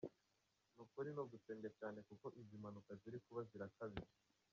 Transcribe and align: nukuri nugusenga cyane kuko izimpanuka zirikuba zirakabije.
nukuri 0.75 1.09
nugusenga 1.15 1.69
cyane 1.79 1.99
kuko 2.07 2.25
izimpanuka 2.41 2.91
zirikuba 3.01 3.41
zirakabije. 3.49 4.15